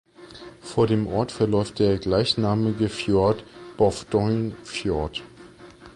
Vor 0.61 0.87
dem 0.87 1.05
Ort 1.05 1.31
verläuft 1.31 1.77
der 1.77 1.99
gleichnamige 1.99 2.89
Fjord 2.89 3.43
(Bowdoin 3.77 4.55
Fjord). 4.63 5.21